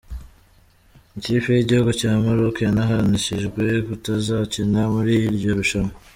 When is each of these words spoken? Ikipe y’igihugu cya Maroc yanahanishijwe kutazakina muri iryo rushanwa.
Ikipe 1.17 1.49
y’igihugu 1.53 1.91
cya 1.99 2.11
Maroc 2.23 2.55
yanahanishijwe 2.67 3.63
kutazakina 3.87 4.81
muri 4.93 5.13
iryo 5.29 5.51
rushanwa. 5.59 5.93